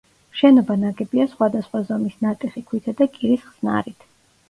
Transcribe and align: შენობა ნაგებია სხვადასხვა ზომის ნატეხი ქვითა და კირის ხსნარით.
შენობა 0.37 0.77
ნაგებია 0.83 1.27
სხვადასხვა 1.35 1.83
ზომის 1.91 2.19
ნატეხი 2.29 2.67
ქვითა 2.73 2.99
და 3.05 3.13
კირის 3.19 3.49
ხსნარით. 3.53 4.13